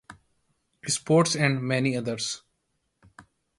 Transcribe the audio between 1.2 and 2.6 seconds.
and many others.